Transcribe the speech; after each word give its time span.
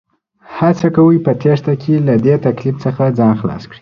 هڅه 0.57 0.87
کوي 0.95 1.17
په 1.25 1.31
تېښته 1.41 1.73
له 2.07 2.15
دې 2.25 2.35
تکليف 2.45 2.75
ځان 3.17 3.33
خلاص 3.41 3.61
کړي 3.65 3.69